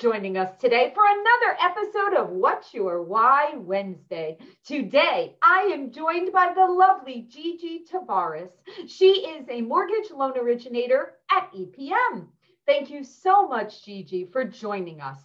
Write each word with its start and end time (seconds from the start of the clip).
joining 0.00 0.38
us 0.38 0.56
today 0.58 0.90
for 0.94 1.02
another 1.06 1.58
episode 1.60 2.16
of 2.16 2.30
What's 2.30 2.72
Your 2.72 3.02
Why 3.02 3.52
Wednesday. 3.56 4.38
Today, 4.64 5.36
I 5.42 5.70
am 5.74 5.92
joined 5.92 6.32
by 6.32 6.54
the 6.54 6.64
lovely 6.64 7.26
Gigi 7.28 7.84
Tavares. 7.84 8.48
She 8.86 9.26
is 9.26 9.46
a 9.50 9.60
mortgage 9.60 10.10
loan 10.10 10.38
originator 10.38 11.16
at 11.30 11.52
EPM. 11.52 12.28
Thank 12.66 12.88
you 12.88 13.04
so 13.04 13.46
much, 13.46 13.84
Gigi, 13.84 14.24
for 14.32 14.42
joining 14.42 15.02
us. 15.02 15.18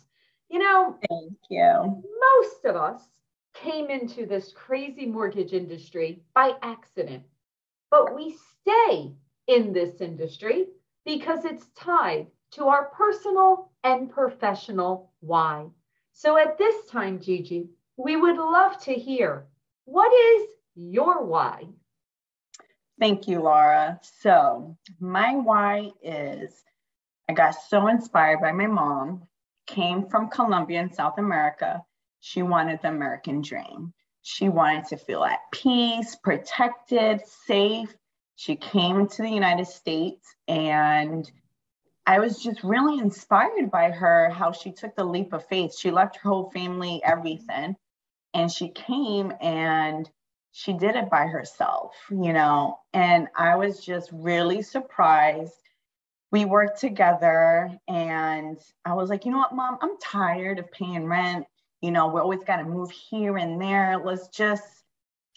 You 0.49 0.59
know, 0.59 0.97
thank 1.07 1.37
you. 1.49 2.03
Most 2.33 2.65
of 2.65 2.75
us 2.75 3.01
came 3.53 3.89
into 3.89 4.25
this 4.25 4.51
crazy 4.51 5.05
mortgage 5.05 5.53
industry 5.53 6.21
by 6.33 6.51
accident, 6.61 7.23
but 7.89 8.13
we 8.13 8.35
stay 8.59 9.13
in 9.47 9.71
this 9.71 10.01
industry 10.01 10.65
because 11.05 11.45
it's 11.45 11.65
tied 11.77 12.27
to 12.55 12.67
our 12.67 12.85
personal 12.85 13.71
and 13.83 14.09
professional 14.09 15.11
why. 15.19 15.67
So 16.13 16.37
at 16.37 16.57
this 16.57 16.85
time, 16.87 17.19
Gigi, 17.19 17.69
we 17.97 18.15
would 18.15 18.37
love 18.37 18.81
to 18.83 18.93
hear 18.93 19.45
what 19.85 20.11
is 20.13 20.47
your 20.75 21.23
why? 21.23 21.67
Thank 22.99 23.27
you, 23.27 23.41
Laura. 23.41 23.99
So, 24.21 24.77
my 24.99 25.35
why 25.35 25.91
is 26.01 26.63
I 27.29 27.33
got 27.33 27.51
so 27.51 27.87
inspired 27.87 28.39
by 28.39 28.51
my 28.51 28.67
mom, 28.67 29.27
came 29.67 30.07
from 30.07 30.29
Colombia 30.29 30.79
in 30.81 30.93
South 30.93 31.17
America. 31.17 31.83
She 32.21 32.41
wanted 32.41 32.81
the 32.81 32.89
American 32.89 33.41
dream. 33.41 33.93
She 34.21 34.49
wanted 34.49 34.85
to 34.85 34.97
feel 34.97 35.23
at 35.23 35.39
peace, 35.51 36.15
protected, 36.23 37.21
safe. 37.45 37.93
She 38.35 38.55
came 38.55 39.07
to 39.07 39.21
the 39.21 39.29
United 39.29 39.67
States 39.67 40.35
and 40.47 41.29
I 42.07 42.19
was 42.19 42.41
just 42.41 42.63
really 42.63 42.99
inspired 42.99 43.71
by 43.71 43.89
her, 43.89 44.29
how 44.29 44.51
she 44.51 44.71
took 44.71 44.95
the 44.95 45.03
leap 45.03 45.33
of 45.33 45.47
faith. 45.47 45.75
She 45.77 45.89
left 45.89 46.17
her 46.17 46.29
whole 46.29 46.51
family, 46.51 47.01
everything, 47.03 47.75
and 48.33 48.51
she 48.51 48.69
came 48.69 49.33
and 49.41 50.09
she 50.51 50.73
did 50.73 50.95
it 50.95 51.09
by 51.09 51.25
herself, 51.25 51.95
you 52.11 52.31
know. 52.31 52.79
And 52.93 53.27
I 53.35 53.55
was 53.55 53.83
just 53.83 54.09
really 54.13 54.61
surprised. 54.61 55.53
We 56.31 56.45
worked 56.45 56.79
together, 56.79 57.71
and 57.87 58.57
I 58.83 58.93
was 58.93 59.09
like, 59.09 59.25
you 59.25 59.31
know 59.31 59.37
what, 59.39 59.55
mom, 59.55 59.77
I'm 59.81 59.97
tired 59.99 60.59
of 60.59 60.71
paying 60.71 61.05
rent. 61.05 61.45
You 61.81 61.91
know, 61.91 62.07
we 62.07 62.21
always 62.21 62.43
got 62.43 62.57
to 62.57 62.65
move 62.65 62.91
here 62.91 63.37
and 63.37 63.59
there. 63.61 64.01
Let's 64.03 64.27
just 64.29 64.63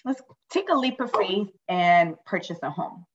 let's 0.04 0.20
take 0.50 0.70
a 0.70 0.76
leap 0.76 1.00
of 1.00 1.12
faith 1.12 1.48
and 1.68 2.16
purchase 2.24 2.58
a 2.62 2.70
home. 2.70 3.06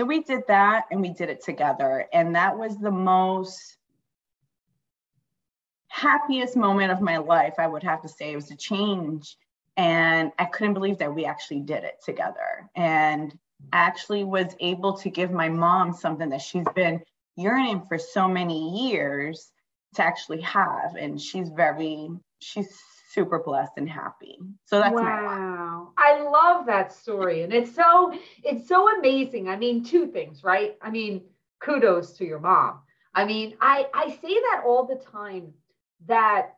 So 0.00 0.06
we 0.06 0.22
did 0.22 0.44
that 0.48 0.86
and 0.90 1.02
we 1.02 1.10
did 1.10 1.28
it 1.28 1.44
together. 1.44 2.06
And 2.10 2.34
that 2.34 2.56
was 2.56 2.78
the 2.78 2.90
most 2.90 3.76
happiest 5.88 6.56
moment 6.56 6.90
of 6.90 7.02
my 7.02 7.18
life, 7.18 7.56
I 7.58 7.66
would 7.66 7.82
have 7.82 8.00
to 8.00 8.08
say. 8.08 8.32
It 8.32 8.36
was 8.36 8.50
a 8.50 8.56
change. 8.56 9.36
And 9.76 10.32
I 10.38 10.46
couldn't 10.46 10.72
believe 10.72 10.96
that 11.00 11.14
we 11.14 11.26
actually 11.26 11.60
did 11.60 11.84
it 11.84 11.96
together. 12.02 12.70
And 12.74 13.38
I 13.74 13.80
actually 13.80 14.24
was 14.24 14.56
able 14.58 14.94
to 15.00 15.10
give 15.10 15.32
my 15.32 15.50
mom 15.50 15.92
something 15.92 16.30
that 16.30 16.40
she's 16.40 16.64
been 16.74 17.02
yearning 17.36 17.82
for 17.86 17.98
so 17.98 18.26
many 18.26 18.88
years 18.88 19.52
to 19.96 20.02
actually 20.02 20.40
have. 20.40 20.96
And 20.98 21.20
she's 21.20 21.50
very, 21.50 22.08
she's 22.38 22.74
super 23.12 23.38
blessed 23.38 23.72
and 23.76 23.88
happy. 23.88 24.38
So 24.64 24.78
that's 24.80 24.94
wow. 24.94 25.92
I 25.96 26.20
love 26.20 26.66
that 26.66 26.92
story. 26.92 27.42
And 27.42 27.52
it's 27.52 27.74
so 27.74 28.12
it's 28.42 28.68
so 28.68 28.98
amazing. 28.98 29.48
I 29.48 29.56
mean, 29.56 29.84
two 29.84 30.06
things, 30.06 30.44
right? 30.44 30.76
I 30.80 30.90
mean, 30.90 31.22
kudos 31.60 32.12
to 32.14 32.24
your 32.24 32.40
mom. 32.40 32.80
I 33.14 33.24
mean, 33.24 33.56
I 33.60 33.86
I 33.92 34.10
say 34.10 34.34
that 34.34 34.62
all 34.64 34.86
the 34.86 35.02
time 35.10 35.52
that 36.06 36.56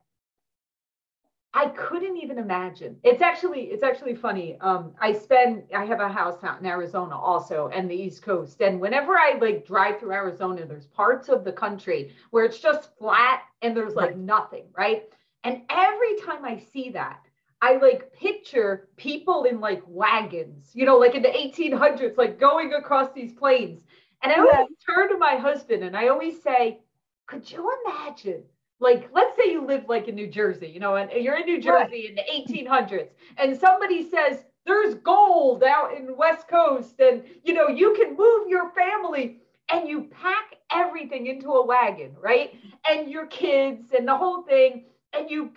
I 1.55 1.67
couldn't 1.68 2.17
even 2.17 2.39
imagine. 2.39 2.96
It's 3.02 3.20
actually 3.20 3.64
it's 3.64 3.83
actually 3.83 4.14
funny. 4.14 4.57
Um, 4.61 4.92
I 5.01 5.12
spend 5.12 5.64
I 5.74 5.85
have 5.85 6.01
a 6.01 6.08
house 6.08 6.42
out 6.45 6.61
in 6.61 6.67
Arizona 6.67 7.18
also 7.18 7.68
and 7.73 7.91
the 7.91 7.95
East 7.95 8.23
Coast. 8.23 8.61
And 8.61 8.80
whenever 8.80 9.18
I 9.18 9.39
like 9.41 9.67
drive 9.67 10.01
through 10.01 10.12
Arizona, 10.12 10.67
there's 10.67 10.86
parts 10.86 11.29
of 11.29 11.45
the 11.45 11.52
country 11.52 12.14
where 12.30 12.45
it's 12.45 12.58
just 12.58 12.96
flat 12.98 13.42
and 13.61 13.77
there's 13.77 13.95
like 13.95 14.17
nothing, 14.17 14.64
right? 14.77 15.05
And 15.45 15.63
every 15.70 16.17
time 16.25 16.45
I 16.45 16.63
see 16.73 16.91
that, 16.91 17.20
I 17.61 17.77
like 17.77 18.13
picture 18.13 18.89
people 18.97 19.45
in 19.45 19.61
like 19.61 19.83
wagons, 19.86 20.70
you 20.75 20.85
know, 20.85 20.98
like 20.98 21.14
in 21.14 21.23
the 21.23 21.29
1800s, 21.29 22.17
like 22.17 22.41
going 22.41 22.75
across 22.75 23.13
these 23.14 23.33
plains. 23.33 23.80
And 24.23 24.33
I 24.33 24.39
always 24.39 24.53
yeah. 24.53 24.95
turn 24.95 25.08
to 25.11 25.19
my 25.19 25.36
husband 25.36 25.85
and 25.85 25.97
I 25.97 26.08
always 26.08 26.42
say, 26.42 26.80
could 27.27 27.51
you 27.51 27.73
imagine? 27.86 28.42
Like, 28.80 29.11
let's 29.13 29.36
say 29.36 29.51
you 29.53 29.64
live 29.64 29.85
like 29.89 30.08
in 30.08 30.17
New 30.17 30.27
Jersey, 30.27 30.67
you 30.67 30.80
know, 30.80 30.97
and 30.97 31.11
you're 31.13 31.36
in 31.36 31.47
New 31.47 31.61
Jersey 31.61 32.11
right. 32.11 32.11
in 32.11 32.14
the 32.17 32.55
1800s, 32.55 33.11
and 33.39 33.57
somebody 33.57 34.11
says, 34.11 34.45
there's 34.67 34.95
gold 34.97 35.63
out 35.63 35.97
in 35.97 36.17
West 36.17 36.48
Coast, 36.48 36.98
and 36.98 37.23
you 37.45 37.55
know, 37.55 37.69
you 37.69 37.95
can 37.95 38.17
move 38.17 38.48
your 38.48 38.70
family 38.70 39.39
and 39.73 39.89
you 39.89 40.09
pack 40.11 40.57
everything 40.73 41.29
into 41.29 41.51
a 41.51 41.64
wagon, 41.64 42.14
right? 42.20 42.55
And 42.89 43.09
your 43.09 43.27
kids 43.27 43.92
and 43.97 44.07
the 44.07 44.17
whole 44.17 44.42
thing 44.42 44.85
and 45.12 45.30
you 45.30 45.52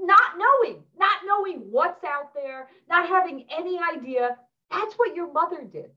not 0.00 0.38
knowing, 0.38 0.82
not 0.98 1.18
knowing 1.26 1.58
what's 1.70 2.02
out 2.04 2.34
there, 2.34 2.68
not 2.88 3.08
having 3.08 3.46
any 3.50 3.78
idea. 3.78 4.36
That's 4.70 4.94
what 4.94 5.14
your 5.14 5.32
mother 5.32 5.64
did. 5.64 5.90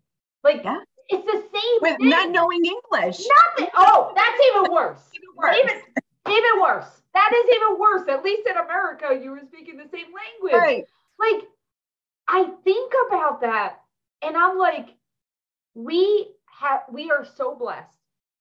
Like, 0.43 0.63
yeah. 0.63 0.79
it's 1.09 1.25
the 1.25 1.43
same 1.53 1.77
with 1.81 1.97
thing. 1.97 2.09
not 2.09 2.29
knowing 2.29 2.63
English. 2.65 3.25
Nothing. 3.57 3.71
Oh, 3.75 4.11
that's 4.15 4.39
even 4.49 4.71
worse. 4.71 4.99
even 5.15 5.29
worse. 5.35 5.55
Even, 5.63 5.81
even 6.27 6.61
worse. 6.61 7.01
That 7.13 7.31
is 7.33 7.55
even 7.55 7.79
worse. 7.79 8.07
At 8.09 8.23
least 8.23 8.47
in 8.47 8.57
America, 8.57 9.19
you 9.21 9.31
were 9.31 9.41
speaking 9.47 9.77
the 9.77 9.89
same 9.89 10.07
language. 10.07 10.53
Right. 10.53 10.85
Like, 11.19 11.43
I 12.27 12.49
think 12.63 12.91
about 13.07 13.41
that, 13.41 13.81
and 14.21 14.35
I'm 14.35 14.57
like, 14.57 14.89
we 15.75 16.31
have, 16.45 16.81
we 16.91 17.11
are 17.11 17.25
so 17.35 17.55
blessed 17.55 17.97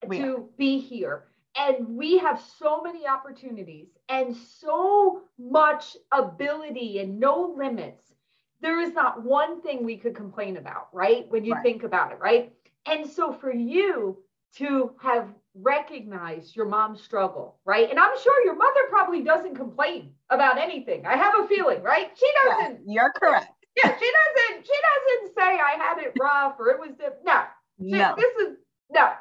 we 0.07 0.19
to 0.19 0.37
are. 0.37 0.41
be 0.57 0.81
here 0.81 1.25
and 1.57 1.97
we 1.97 2.19
have 2.19 2.43
so 2.59 2.83
many 2.83 3.07
opportunities 3.07 3.89
and 4.09 4.37
so 4.37 5.23
much 5.39 5.97
ability 6.13 6.99
and 6.99 7.21
no 7.21 7.55
limits. 7.57 8.13
There 8.61 8.81
is 8.81 8.95
not 8.95 9.23
one 9.23 9.61
thing 9.61 9.85
we 9.85 9.97
could 9.97 10.17
complain 10.17 10.57
about, 10.57 10.89
right? 10.93 11.27
When 11.29 11.45
you 11.45 11.55
right. 11.55 11.63
think 11.63 11.83
about 11.83 12.13
it, 12.13 12.19
right? 12.19 12.53
And 12.87 13.07
so 13.07 13.33
for 13.33 13.53
you 13.53 14.19
to 14.57 14.93
have 15.01 15.29
recognized 15.55 16.57
your 16.57 16.67
mom's 16.67 17.03
struggle, 17.03 17.59
right? 17.65 17.91
And 17.91 17.99
I'm 17.99 18.19
sure 18.21 18.45
your 18.45 18.57
mother 18.57 18.81
probably 18.89 19.23
doesn't 19.23 19.55
complain 19.55 20.13
about 20.31 20.59
anything. 20.59 21.07
I 21.07 21.17
have 21.17 21.35
a 21.39 21.47
feeling, 21.47 21.83
right? 21.83 22.11
She 22.17 22.29
doesn't. 22.45 22.81
Yeah, 22.87 22.93
you're 22.95 23.13
correct. 23.13 23.53
Yeah, 23.77 23.97
she 23.99 24.11
doesn't. 24.11 24.67
She 24.67 24.73
doesn't 24.73 25.35
say 25.37 25.59
I 25.61 25.77
had 25.79 25.99
it 25.99 26.13
rough 26.19 26.57
or 26.59 26.71
it 26.71 26.79
was 26.79 26.91
the, 26.97 27.13
no. 27.25 27.43
She, 27.81 27.91
no. 27.91 28.15
This 28.17 28.49
is 28.49 28.57
no. 28.91 29.13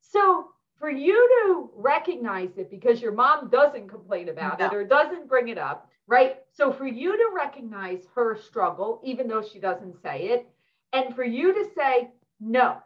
So 0.00 0.48
for 0.78 0.90
you 0.90 1.14
to 1.14 1.70
recognize 1.74 2.50
it 2.56 2.70
because 2.70 3.00
your 3.00 3.12
mom 3.12 3.48
doesn't 3.48 3.88
complain 3.88 4.28
about 4.28 4.58
no. 4.58 4.66
it 4.66 4.74
or 4.74 4.84
doesn't 4.84 5.28
bring 5.28 5.48
it 5.48 5.58
up, 5.58 5.90
right? 6.06 6.36
So 6.52 6.72
for 6.72 6.86
you 6.86 7.16
to 7.16 7.30
recognize 7.34 8.04
her 8.14 8.36
struggle, 8.36 9.00
even 9.04 9.26
though 9.26 9.42
she 9.42 9.58
doesn't 9.58 10.00
say 10.02 10.28
it, 10.28 10.46
and 10.92 11.14
for 11.14 11.24
you 11.24 11.54
to 11.54 11.70
say, 11.74 12.10
no, 12.40 12.78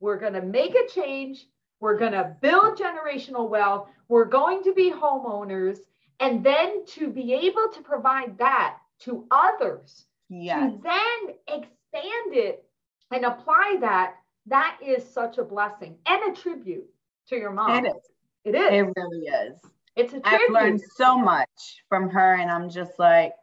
we're 0.00 0.18
going 0.18 0.34
to 0.34 0.42
make 0.42 0.74
a 0.74 0.88
change. 0.92 1.46
We're 1.80 1.98
going 1.98 2.12
to 2.12 2.36
build 2.40 2.78
generational 2.78 3.48
wealth. 3.48 3.88
We're 4.08 4.26
going 4.26 4.62
to 4.64 4.74
be 4.74 4.92
homeowners. 4.92 5.78
And 6.20 6.44
then 6.44 6.84
to 6.86 7.08
be 7.08 7.32
able 7.32 7.68
to 7.74 7.80
provide 7.82 8.38
that 8.38 8.76
to 9.00 9.26
others, 9.30 10.04
yes. 10.28 10.70
to 10.70 10.78
then 10.82 11.34
expand 11.48 12.34
it 12.34 12.64
and 13.10 13.24
apply 13.24 13.78
that, 13.80 14.16
that 14.46 14.78
is 14.84 15.08
such 15.08 15.38
a 15.38 15.44
blessing 15.44 15.96
and 16.06 16.32
a 16.32 16.40
tribute 16.40 16.88
to 17.28 17.36
your 17.36 17.52
mom. 17.52 17.84
It 17.84 17.88
is. 17.88 18.02
It 18.44 18.54
is. 18.54 18.72
It 18.72 18.92
really 18.96 19.26
is. 19.26 19.58
It's 19.94 20.14
a 20.14 20.20
tribute. 20.20 20.40
I've 20.40 20.50
learned 20.50 20.80
so 20.96 21.18
much 21.18 21.82
from 21.88 22.08
her, 22.08 22.34
and 22.34 22.50
I'm 22.50 22.70
just 22.70 22.98
like, 22.98 23.34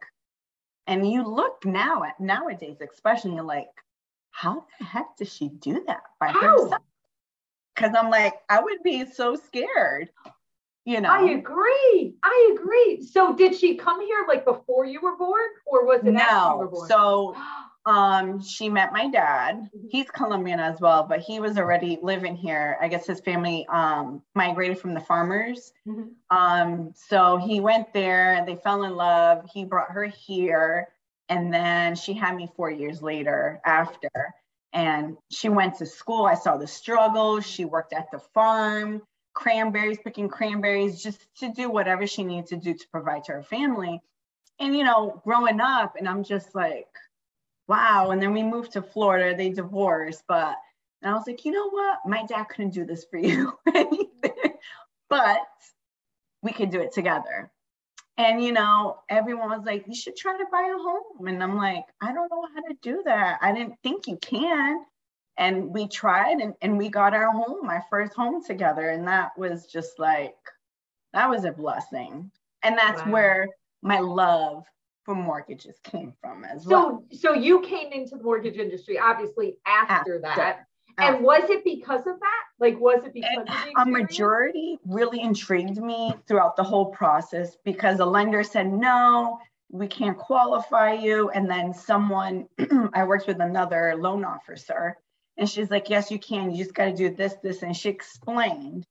and 0.86 1.10
you 1.10 1.26
look 1.26 1.64
now 1.64 2.02
at 2.02 2.18
nowadays, 2.20 2.78
especially, 2.80 3.34
you're 3.34 3.44
like, 3.44 3.68
how 4.30 4.64
the 4.78 4.84
heck 4.84 5.16
does 5.16 5.32
she 5.32 5.48
do 5.48 5.84
that 5.86 6.02
by 6.18 6.28
how? 6.28 6.40
herself? 6.40 6.82
Because 7.74 7.94
I'm 7.96 8.10
like, 8.10 8.34
I 8.48 8.60
would 8.60 8.82
be 8.82 9.04
so 9.06 9.36
scared. 9.36 10.10
You 10.84 11.00
know. 11.00 11.10
I 11.10 11.30
agree. 11.30 12.14
I 12.22 12.54
agree. 12.54 13.02
So 13.02 13.34
did 13.34 13.54
she 13.54 13.76
come 13.76 14.00
here 14.00 14.24
like 14.26 14.44
before 14.44 14.84
you 14.84 15.00
were 15.00 15.16
born, 15.16 15.46
or 15.66 15.86
was 15.86 16.00
it 16.04 16.12
no, 16.12 16.20
after 16.20 16.52
you 16.52 16.58
were 16.58 16.68
born? 16.68 16.88
So 16.88 17.36
um 17.86 18.42
she 18.42 18.68
met 18.68 18.92
my 18.92 19.08
dad. 19.08 19.56
Mm-hmm. 19.56 19.88
he's 19.90 20.10
colombian 20.10 20.60
as 20.60 20.80
well 20.80 21.04
but 21.08 21.20
he 21.20 21.40
was 21.40 21.58
already 21.58 21.98
living 22.02 22.36
here. 22.36 22.76
I 22.80 22.88
guess 22.88 23.06
his 23.06 23.20
family 23.20 23.66
um 23.68 24.22
migrated 24.34 24.78
from 24.78 24.94
the 24.94 25.00
farmers. 25.00 25.72
Mm-hmm. 25.86 26.36
um 26.36 26.92
so 26.94 27.36
he 27.38 27.60
went 27.60 27.92
there 27.92 28.44
they 28.46 28.56
fell 28.56 28.82
in 28.84 28.94
love. 28.96 29.44
He 29.52 29.64
brought 29.64 29.90
her 29.92 30.06
here. 30.06 30.88
And 31.30 31.54
then 31.54 31.94
she 31.94 32.12
had 32.12 32.34
me 32.34 32.50
four 32.56 32.70
years 32.72 33.02
later 33.02 33.60
after. 33.64 34.10
And 34.72 35.16
she 35.30 35.48
went 35.48 35.76
to 35.76 35.86
school. 35.86 36.26
I 36.26 36.34
saw 36.34 36.56
the 36.56 36.66
struggles 36.66 37.46
she 37.46 37.64
worked 37.64 37.92
at 37.92 38.10
the 38.10 38.18
farm. 38.34 39.02
Cranberries, 39.32 39.98
picking 40.02 40.28
cranberries, 40.28 41.00
just 41.00 41.24
to 41.38 41.52
do 41.52 41.70
whatever 41.70 42.04
she 42.06 42.24
needed 42.24 42.48
to 42.48 42.56
do 42.56 42.74
to 42.74 42.88
provide 42.90 43.24
to 43.24 43.32
her 43.32 43.42
family. 43.44 44.00
And, 44.58 44.76
you 44.76 44.82
know, 44.82 45.22
growing 45.24 45.60
up, 45.60 45.94
and 45.96 46.08
I'm 46.08 46.24
just 46.24 46.52
like, 46.54 46.88
wow. 47.70 48.10
And 48.10 48.20
then 48.20 48.32
we 48.32 48.42
moved 48.42 48.72
to 48.72 48.82
Florida, 48.82 49.36
they 49.36 49.50
divorced, 49.50 50.24
but, 50.26 50.56
and 51.02 51.10
I 51.10 51.14
was 51.14 51.24
like, 51.26 51.44
you 51.44 51.52
know 51.52 51.70
what? 51.70 52.00
My 52.04 52.24
dad 52.26 52.48
couldn't 52.48 52.74
do 52.74 52.84
this 52.84 53.04
for 53.04 53.18
you, 53.18 53.56
but 55.08 55.38
we 56.42 56.50
could 56.50 56.70
do 56.70 56.80
it 56.80 56.92
together. 56.92 57.50
And, 58.18 58.42
you 58.42 58.50
know, 58.52 58.98
everyone 59.08 59.50
was 59.50 59.64
like, 59.64 59.84
you 59.86 59.94
should 59.94 60.16
try 60.16 60.36
to 60.36 60.44
buy 60.50 60.68
a 60.68 60.82
home. 60.82 61.28
And 61.28 61.42
I'm 61.42 61.56
like, 61.56 61.84
I 62.02 62.12
don't 62.12 62.30
know 62.30 62.44
how 62.52 62.60
to 62.62 62.76
do 62.82 63.02
that. 63.04 63.38
I 63.40 63.52
didn't 63.52 63.76
think 63.84 64.08
you 64.08 64.16
can 64.16 64.84
and 65.38 65.72
we 65.72 65.86
tried 65.86 66.40
and, 66.40 66.54
and 66.60 66.76
we 66.76 66.88
got 66.88 67.14
our 67.14 67.32
home 67.32 67.68
our 67.68 67.84
first 67.88 68.12
home 68.14 68.44
together 68.44 68.90
and 68.90 69.06
that 69.08 69.30
was 69.38 69.66
just 69.66 69.98
like 69.98 70.36
that 71.12 71.28
was 71.28 71.44
a 71.44 71.52
blessing 71.52 72.30
and 72.62 72.76
that's 72.76 73.04
wow. 73.06 73.12
where 73.12 73.48
my 73.82 74.00
love 74.00 74.64
for 75.04 75.14
mortgages 75.14 75.76
came 75.82 76.12
from 76.20 76.44
as 76.44 76.64
so, 76.64 76.70
well 76.70 77.04
so 77.12 77.34
you 77.34 77.60
came 77.60 77.92
into 77.92 78.16
the 78.16 78.22
mortgage 78.22 78.56
industry 78.56 78.98
obviously 78.98 79.56
after, 79.66 79.92
after 79.92 80.20
that 80.20 80.38
after. 80.38 80.66
and 80.98 81.24
was 81.24 81.48
it 81.50 81.64
because 81.64 82.00
of 82.06 82.18
that 82.20 82.44
like 82.58 82.78
was 82.78 83.02
it 83.04 83.14
because 83.14 83.46
a 83.78 83.86
majority 83.86 84.78
really 84.84 85.20
intrigued 85.20 85.78
me 85.78 86.12
throughout 86.26 86.56
the 86.56 86.64
whole 86.64 86.86
process 86.86 87.56
because 87.64 87.98
the 87.98 88.06
lender 88.06 88.42
said 88.42 88.70
no 88.70 89.38
we 89.70 89.86
can't 89.86 90.18
qualify 90.18 90.92
you 90.92 91.30
and 91.30 91.48
then 91.48 91.72
someone 91.72 92.46
i 92.94 93.04
worked 93.04 93.26
with 93.26 93.40
another 93.40 93.94
loan 93.96 94.24
officer 94.24 94.96
and 95.40 95.48
she's 95.48 95.70
like, 95.70 95.88
Yes, 95.88 96.10
you 96.10 96.18
can. 96.18 96.50
You 96.50 96.62
just 96.62 96.74
got 96.74 96.84
to 96.84 96.94
do 96.94 97.08
this, 97.08 97.34
this. 97.42 97.62
And 97.62 97.76
she 97.76 97.88
explained. 97.88 98.86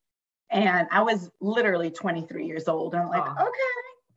And 0.49 0.87
I 0.91 1.03
was 1.03 1.29
literally 1.39 1.91
23 1.91 2.47
years 2.47 2.67
old. 2.67 2.95
And 2.95 3.03
I'm 3.03 3.09
like, 3.09 3.23
oh. 3.39 3.51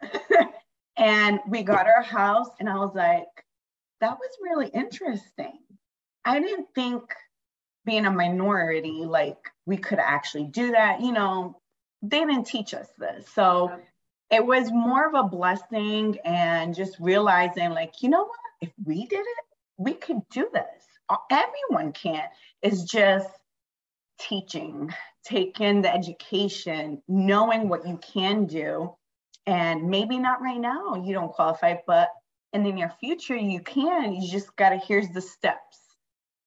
Okay. 0.02 0.44
and 0.96 1.40
we 1.48 1.62
got 1.62 1.86
our 1.86 2.02
house. 2.02 2.50
And 2.60 2.68
I 2.68 2.76
was 2.76 2.94
like, 2.94 3.26
That 4.00 4.18
was 4.18 4.30
really 4.42 4.68
interesting. 4.68 5.58
I 6.24 6.40
didn't 6.40 6.68
think 6.74 7.02
being 7.84 8.06
a 8.06 8.10
minority, 8.10 9.04
like 9.04 9.50
we 9.66 9.76
could 9.76 9.98
actually 9.98 10.44
do 10.44 10.72
that. 10.72 11.00
You 11.00 11.12
know, 11.12 11.60
they 12.02 12.20
didn't 12.20 12.44
teach 12.44 12.74
us 12.74 12.88
this. 12.98 13.26
So 13.34 13.80
it 14.30 14.44
was 14.44 14.70
more 14.70 15.06
of 15.06 15.14
a 15.14 15.28
blessing 15.28 16.18
and 16.24 16.74
just 16.74 16.96
realizing, 17.00 17.70
like, 17.70 18.02
you 18.02 18.08
know 18.08 18.24
what? 18.24 18.38
If 18.60 18.70
we 18.84 19.06
did 19.06 19.20
it, 19.20 19.44
we 19.78 19.94
could 19.94 20.20
do 20.30 20.48
this 20.52 20.82
everyone 21.30 21.92
can. 21.92 22.24
It's 22.62 22.84
just 22.84 23.28
teaching, 24.20 24.92
taking 25.24 25.82
the 25.82 25.92
education, 25.92 27.02
knowing 27.08 27.68
what 27.68 27.86
you 27.86 27.98
can 27.98 28.46
do. 28.46 28.94
And 29.46 29.90
maybe 29.90 30.18
not 30.18 30.40
right 30.40 30.60
now, 30.60 30.94
you 30.94 31.12
don't 31.12 31.32
qualify, 31.32 31.76
but 31.86 32.08
in 32.52 32.62
the 32.62 32.72
near 32.72 32.92
future, 33.00 33.36
you 33.36 33.60
can. 33.60 34.14
You 34.14 34.30
just 34.30 34.54
got 34.56 34.70
to, 34.70 34.76
here's 34.76 35.08
the 35.08 35.20
steps. 35.20 35.78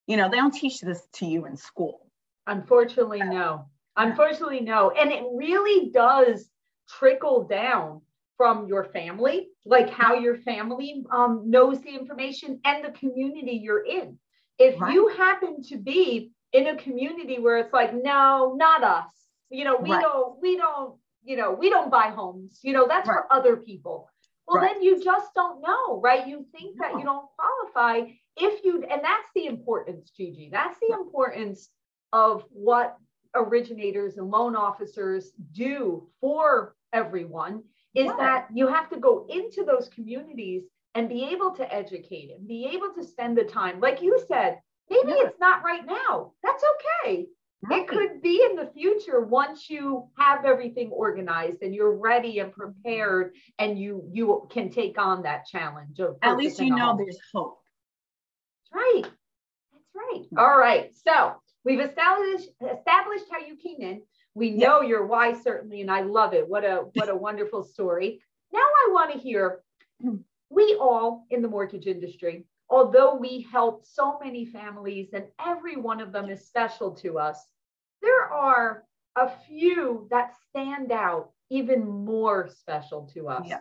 You 0.08 0.18
know, 0.18 0.30
they 0.30 0.38
don't 0.38 0.54
teach 0.54 0.82
this 0.82 1.02
to 1.14 1.26
you 1.26 1.46
in 1.46 1.58
school. 1.58 2.08
Unfortunately, 2.48 3.20
no. 3.20 3.66
Unfortunately, 3.98 4.62
no. 4.62 4.92
And 4.92 5.12
it 5.12 5.24
really 5.34 5.90
does 5.90 6.48
trickle 6.88 7.44
down 7.44 8.02
from 8.38 8.68
your 8.68 8.84
family, 8.84 9.48
like 9.66 9.90
how 9.90 10.14
your 10.14 10.38
family 10.38 11.06
um, 11.12 11.44
knows 11.46 11.80
the 11.82 11.90
information 11.90 12.60
and 12.66 12.84
the 12.84 12.92
community 12.92 13.60
you're 13.64 13.86
in. 13.86 14.20
If 14.60 14.80
right. 14.80 14.94
you 14.94 15.08
happen 15.08 15.64
to 15.64 15.78
be 15.78 16.32
in 16.54 16.68
a 16.68 16.76
community 16.78 17.40
where 17.40 17.58
it's 17.58 17.74
like, 17.74 17.94
no, 17.94 18.54
not 18.58 18.84
us, 18.84 19.10
you 19.50 19.64
know, 19.64 19.78
we 19.78 19.92
right. 19.92 20.02
don't, 20.02 20.42
we 20.42 20.58
don't, 20.58 20.96
you 21.26 21.36
know, 21.36 21.52
we 21.52 21.70
don't 21.70 21.92
buy 21.92 22.10
homes, 22.10 22.60
you 22.62 22.74
know, 22.74 22.88
that's 22.88 23.08
right. 23.08 23.16
for 23.16 23.34
other 23.34 23.58
people. 23.58 24.10
Well, 24.48 24.62
then 24.62 24.84
you 24.84 25.04
just 25.04 25.34
don't 25.34 25.62
know, 25.62 26.00
right? 26.02 26.28
You 26.28 26.46
think 26.52 26.76
no. 26.78 26.88
that 26.88 27.00
you 27.00 27.04
don't 27.04 27.26
qualify 27.36 28.12
if 28.38 28.64
you, 28.64 28.84
and 28.84 29.04
that's 29.04 29.30
the 29.34 29.46
importance, 29.46 30.12
Gigi. 30.12 30.50
That's 30.52 30.78
the 30.80 30.94
importance 30.94 31.70
of 32.14 32.44
what 32.52 32.98
originators 33.34 34.18
and 34.18 34.30
loan 34.30 34.56
officers 34.56 35.32
do 35.52 36.08
for 36.22 36.76
everyone 36.94 37.64
is 37.96 38.08
that 38.18 38.48
you 38.54 38.68
have 38.68 38.90
to 38.90 38.98
go 38.98 39.26
into 39.30 39.64
those 39.64 39.90
communities 39.90 40.64
and 40.96 41.10
be 41.10 41.26
able 41.32 41.52
to 41.52 41.74
educate 41.74 42.32
and 42.32 42.48
be 42.48 42.70
able 42.74 42.94
to 42.94 43.04
spend 43.04 43.38
the 43.38 43.44
time. 43.44 43.80
Like 43.80 44.02
you 44.02 44.22
said, 44.28 44.60
maybe 44.90 45.10
yeah. 45.10 45.28
it's 45.28 45.40
not 45.40 45.64
right 45.64 45.86
now. 45.86 46.34
That's 46.44 46.64
okay. 47.04 47.28
Right. 47.62 47.82
It 47.82 47.88
could 47.88 48.22
be 48.22 48.46
in 48.50 48.56
the 48.56 48.70
future 48.74 49.22
once 49.22 49.70
you 49.70 50.08
have 50.18 50.46
everything 50.46 50.92
organized 50.92 51.62
and 51.62 51.74
you're 51.74 51.96
ready 51.96 52.40
and 52.40 52.52
prepared 52.52 53.34
and 53.58 53.80
you 53.80 54.08
you 54.12 54.48
can 54.52 54.70
take 54.70 55.00
on 55.00 55.24
that 55.24 55.46
challenge 55.48 56.00
of 56.00 56.18
at 56.22 56.38
least 56.38 56.60
you 56.60 56.76
know 56.76 56.96
there's 56.98 57.18
hope. 57.34 57.60
That's 58.72 58.84
right. 58.84 59.04
That's 59.04 59.96
right. 59.96 60.26
All 60.38 60.58
right. 60.58 60.92
So 61.08 61.36
we've 61.64 61.80
established 61.80 62.50
established 62.62 63.26
how 63.32 63.40
you 63.40 63.56
came 63.56 63.82
in. 63.82 64.02
We 64.36 64.52
know 64.52 64.82
yeah. 64.82 64.90
your 64.90 65.06
why 65.08 65.34
certainly, 65.34 65.82
and 65.82 65.90
I 65.90 66.02
love 66.02 66.34
it. 66.34 66.48
What 66.48 66.66
a 66.66 66.86
what 66.94 67.10
a 67.10 67.16
wonderful 67.28 67.64
story. 67.64 68.22
Now 68.54 68.60
I 68.60 68.92
want 68.92 69.14
to 69.14 69.18
hear 69.18 69.62
we 70.50 70.78
all 70.80 71.26
in 71.32 71.42
the 71.42 71.48
mortgage 71.48 71.88
industry, 71.88 72.46
although 72.70 73.16
we 73.16 73.48
help 73.52 73.86
so 73.86 74.20
many 74.24 74.46
families 74.46 75.10
and 75.14 75.26
every 75.46 75.76
one 75.76 76.02
of 76.02 76.12
them 76.12 76.30
is 76.30 76.46
special 76.46 76.92
to 76.92 77.20
us, 77.20 77.44
there 78.02 78.32
are 78.32 78.84
a 79.16 79.30
few 79.48 80.08
that 80.12 80.34
stand 80.50 80.92
out 80.92 81.32
even 81.50 81.88
more 81.88 82.50
special 82.50 83.10
to 83.14 83.30
us. 83.30 83.46
Yeah. 83.48 83.60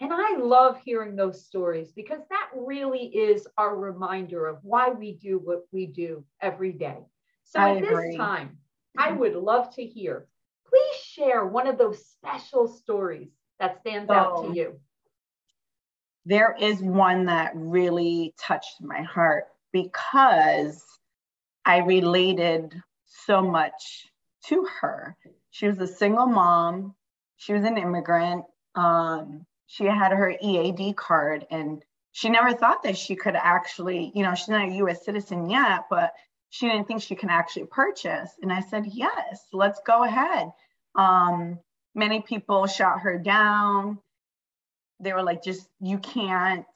And 0.00 0.12
I 0.12 0.36
love 0.36 0.78
hearing 0.84 1.16
those 1.16 1.46
stories 1.46 1.92
because 1.92 2.20
that 2.28 2.50
really 2.54 3.06
is 3.06 3.48
our 3.56 3.74
reminder 3.76 4.46
of 4.46 4.58
why 4.62 4.90
we 4.90 5.12
do 5.14 5.38
what 5.38 5.62
we 5.72 5.86
do 5.86 6.24
every 6.40 6.72
day. 6.72 6.98
So 7.44 7.60
I 7.60 7.76
at 7.76 7.82
agree. 7.82 8.08
this 8.08 8.16
time, 8.16 8.58
I 8.98 9.12
would 9.12 9.34
love 9.34 9.74
to 9.76 9.84
hear. 9.84 10.28
Please 10.68 10.96
share 11.02 11.46
one 11.46 11.66
of 11.66 11.78
those 11.78 12.04
special 12.06 12.68
stories 12.68 13.30
that 13.58 13.80
stands 13.80 14.10
oh. 14.10 14.14
out 14.14 14.42
to 14.42 14.48
oh. 14.48 14.52
you 14.52 14.80
there 16.26 16.56
is 16.60 16.82
one 16.82 17.26
that 17.26 17.52
really 17.54 18.34
touched 18.38 18.82
my 18.82 19.02
heart 19.02 19.44
because 19.72 20.84
I 21.64 21.78
related 21.78 22.74
so 23.24 23.40
much 23.42 24.08
to 24.48 24.66
her. 24.80 25.16
She 25.50 25.68
was 25.68 25.78
a 25.78 25.86
single 25.86 26.26
mom, 26.26 26.94
she 27.36 27.52
was 27.52 27.64
an 27.64 27.78
immigrant. 27.78 28.44
Um, 28.74 29.46
she 29.68 29.84
had 29.84 30.12
her 30.12 30.34
EAD 30.40 30.96
card, 30.96 31.46
and 31.50 31.82
she 32.12 32.28
never 32.28 32.52
thought 32.52 32.82
that 32.82 32.96
she 32.96 33.14
could 33.14 33.36
actually, 33.36 34.10
you 34.14 34.22
know, 34.22 34.34
she's 34.34 34.48
not 34.48 34.68
a 34.68 34.74
US 34.74 35.04
citizen 35.04 35.48
yet, 35.48 35.84
but 35.88 36.12
she 36.50 36.68
didn't 36.68 36.86
think 36.88 37.02
she 37.02 37.14
can 37.14 37.30
actually 37.30 37.66
purchase. 37.66 38.30
And 38.42 38.52
I 38.52 38.60
said, 38.60 38.86
yes, 38.86 39.46
let's 39.52 39.80
go 39.86 40.02
ahead. 40.02 40.50
Um, 40.94 41.60
many 41.94 42.20
people 42.20 42.66
shot 42.66 43.00
her 43.00 43.18
down 43.18 43.98
they 45.00 45.12
were 45.12 45.22
like, 45.22 45.42
just 45.42 45.68
you 45.80 45.98
can't. 45.98 46.66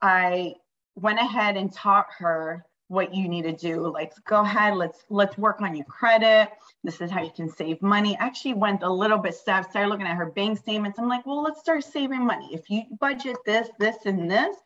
I 0.00 0.54
went 0.96 1.18
ahead 1.18 1.56
and 1.56 1.72
taught 1.72 2.06
her 2.18 2.64
what 2.88 3.14
you 3.14 3.26
need 3.26 3.42
to 3.42 3.52
do. 3.52 3.90
Like, 3.90 4.12
go 4.24 4.42
ahead, 4.42 4.74
let's 4.76 5.04
let's 5.08 5.38
work 5.38 5.62
on 5.62 5.74
your 5.74 5.86
credit. 5.86 6.50
This 6.84 7.00
is 7.00 7.10
how 7.10 7.22
you 7.22 7.30
can 7.34 7.48
save 7.48 7.80
money. 7.80 8.16
Actually, 8.18 8.54
went 8.54 8.82
a 8.82 8.92
little 8.92 9.16
bit 9.16 9.34
step, 9.34 9.70
started 9.70 9.88
looking 9.88 10.06
at 10.06 10.16
her 10.16 10.26
bank 10.26 10.58
statements. 10.58 10.98
I'm 10.98 11.08
like, 11.08 11.24
well, 11.24 11.42
let's 11.42 11.60
start 11.60 11.84
saving 11.84 12.26
money. 12.26 12.50
If 12.52 12.68
you 12.68 12.82
budget 13.00 13.38
this, 13.46 13.68
this, 13.78 13.96
and 14.04 14.30
this, 14.30 14.56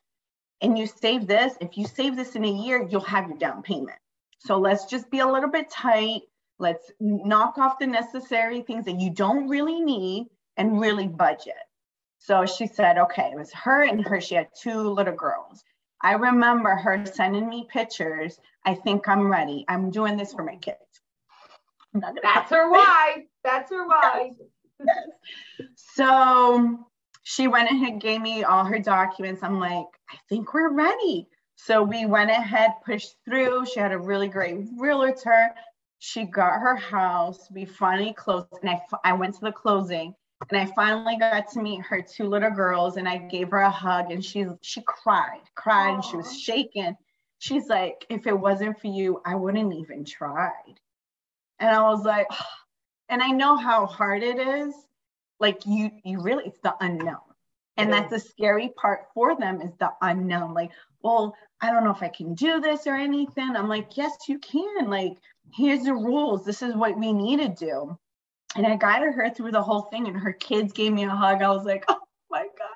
and 0.60 0.76
you 0.76 0.86
save 0.86 1.26
this, 1.26 1.54
if 1.60 1.76
you 1.78 1.86
save 1.86 2.16
this 2.16 2.34
in 2.34 2.44
a 2.44 2.50
year, 2.50 2.86
you'll 2.90 3.00
have 3.02 3.28
your 3.28 3.38
down 3.38 3.62
payment. 3.62 3.98
So 4.38 4.58
let's 4.58 4.86
just 4.86 5.10
be 5.10 5.20
a 5.20 5.26
little 5.26 5.50
bit 5.50 5.70
tight. 5.70 6.22
Let's 6.58 6.90
knock 6.98 7.58
off 7.58 7.78
the 7.78 7.86
necessary 7.86 8.62
things 8.62 8.86
that 8.86 8.98
you 8.98 9.10
don't 9.10 9.48
really 9.48 9.80
need 9.80 10.26
and 10.56 10.80
really 10.80 11.06
budget. 11.06 11.54
So 12.26 12.45
she 12.45 12.66
said, 12.66 12.99
okay, 12.99 13.30
it 13.33 13.38
was 13.38 13.52
her 13.52 13.85
and 13.85 14.04
her. 14.04 14.21
She 14.21 14.35
had 14.35 14.49
two 14.61 14.80
little 14.80 15.14
girls. 15.14 15.62
I 16.02 16.14
remember 16.14 16.71
her 16.71 17.06
sending 17.06 17.49
me 17.49 17.68
pictures. 17.73 18.37
I 18.64 18.75
think 18.75 19.09
I'm 19.09 19.30
ready. 19.30 19.64
I'm 19.68 19.92
doing 19.92 20.16
this 20.16 20.35
for 20.35 20.42
my 20.42 20.56
kids. 20.56 20.76
That's 21.95 22.50
her 22.50 22.68
why. 22.68 23.26
That's 23.45 23.71
her 23.71 23.87
why. 23.87 24.33
Yes. 24.85 24.97
So 25.95 26.87
she 27.23 27.49
went 27.49 27.71
ahead, 27.71 27.92
and 27.92 28.00
gave 28.00 28.21
me 28.21 28.45
all 28.45 28.64
her 28.64 28.78
documents. 28.78 29.42
I'm 29.42 29.59
like, 29.59 29.87
I 30.11 30.16
think 30.28 30.52
we're 30.52 30.75
ready. 30.75 31.28
So 31.54 31.83
we 31.83 32.06
went 32.06 32.30
ahead, 32.30 32.73
pushed 32.85 33.14
through. 33.25 33.66
She 33.66 33.80
had 33.80 33.92
a 33.92 33.99
really 33.99 34.28
great 34.28 34.66
realtor. 34.76 35.54
She 35.99 36.25
got 36.25 36.61
her 36.61 36.76
house. 36.76 37.49
We 37.50 37.64
finally 37.64 38.12
closed, 38.12 38.49
and 38.61 38.71
I, 38.71 38.83
I 39.04 39.12
went 39.14 39.35
to 39.37 39.40
the 39.40 39.52
closing 39.52 40.14
and 40.50 40.59
I 40.59 40.66
finally 40.75 41.16
got 41.16 41.50
to 41.52 41.62
meet 41.62 41.83
her 41.83 42.02
two 42.02 42.28
little 42.28 42.50
girls 42.50 42.97
and 42.97 43.09
I 43.09 43.16
gave 43.16 43.50
her 43.50 43.59
a 43.59 43.71
hug 43.71 44.11
and 44.11 44.25
she 44.25 44.47
she 44.61 44.83
cried, 44.83 45.40
cried, 45.55 45.95
and 45.95 46.05
she 46.05 46.16
was 46.16 46.38
shaking. 46.38 46.97
She's 47.38 47.69
like, 47.69 48.07
if 48.09 48.26
it 48.26 48.38
wasn't 48.38 48.81
for 48.81 48.87
you, 48.87 49.21
I 49.25 49.35
wouldn't 49.35 49.75
even 49.75 50.05
tried. 50.05 50.81
And 51.59 51.71
I 51.71 51.83
was 51.83 52.05
like, 52.05 52.26
oh, 52.31 52.47
and 53.09 53.23
I 53.23 53.28
know 53.28 53.57
how 53.57 53.87
hard 53.87 54.23
it 54.23 54.38
is. 54.38 54.75
Like 55.38 55.64
you, 55.66 55.90
you 56.05 56.21
really, 56.21 56.45
it's 56.47 56.61
the 56.61 56.75
unknown. 56.81 57.19
And 57.78 57.93
that's 57.93 58.11
the 58.11 58.19
scary 58.19 58.71
part 58.71 59.09
for 59.12 59.37
them 59.37 59.61
is 59.61 59.73
the 59.78 59.93
unknown. 60.00 60.55
Like, 60.55 60.71
well, 61.02 61.37
I 61.61 61.71
don't 61.71 61.85
know 61.85 61.90
if 61.90 62.02
I 62.02 62.09
can 62.09 62.35
do 62.35 62.59
this 62.59 62.87
or 62.87 62.95
anything. 62.95 63.55
I'm 63.55 63.69
like, 63.69 63.99
yes, 63.99 64.16
you 64.28 64.38
can. 64.38 64.88
Like, 64.88 65.19
here's 65.52 65.85
the 65.85 65.93
rules. 65.93 66.45
This 66.45 66.62
is 66.62 66.75
what 66.75 66.99
we 66.99 67.12
need 67.12 67.40
to 67.40 67.49
do. 67.49 67.99
And 68.56 68.66
I 68.66 68.76
guided 68.76 69.14
her 69.14 69.30
through 69.30 69.52
the 69.52 69.62
whole 69.62 69.82
thing, 69.82 70.08
and 70.08 70.16
her 70.16 70.32
kids 70.32 70.72
gave 70.72 70.92
me 70.92 71.04
a 71.04 71.10
hug. 71.10 71.42
I 71.42 71.48
was 71.48 71.64
like, 71.64 71.84
oh 71.88 72.00
my 72.30 72.42
God. 72.42 72.68